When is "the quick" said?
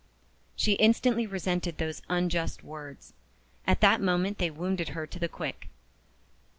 5.19-5.67